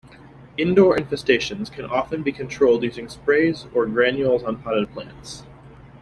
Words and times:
Indoor 0.57 0.97
infestations 0.97 1.71
can 1.71 1.85
often 1.85 2.23
be 2.23 2.31
controlled 2.31 2.81
using 2.81 3.07
sprays 3.07 3.67
or 3.71 3.85
granules 3.85 4.41
on 4.43 4.59
potted 4.59 4.91
plants. 4.93 5.43